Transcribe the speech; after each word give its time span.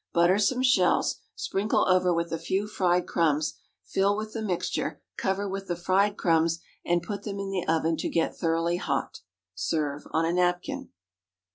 Butter 0.13 0.39
some 0.39 0.63
shells, 0.63 1.17
sprinkle 1.35 1.87
over 1.87 2.11
with 2.11 2.33
a 2.33 2.39
few 2.39 2.65
fried 2.65 3.05
crumbs, 3.05 3.59
fill 3.83 4.17
with 4.17 4.33
the 4.33 4.41
mixture, 4.41 4.99
cover 5.15 5.47
with 5.47 5.67
the 5.67 5.75
fried 5.75 6.17
crumbs, 6.17 6.59
and 6.83 7.03
put 7.03 7.21
them 7.21 7.37
in 7.39 7.51
the 7.51 7.67
oven 7.67 7.97
to 7.97 8.09
get 8.09 8.35
thoroughly 8.35 8.77
hot. 8.77 9.19
Serve 9.53 10.07
on 10.09 10.25
a 10.25 10.33
napkin. 10.33 10.89